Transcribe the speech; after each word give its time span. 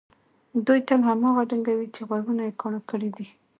دوی 0.65 0.79
تل 0.87 1.01
هماغه 1.09 1.43
ډنګوي 1.49 1.87
چې 1.95 2.01
غوږونه 2.07 2.43
کاڼه 2.61 2.81
کړي 2.89 3.09
دي. 3.15 3.27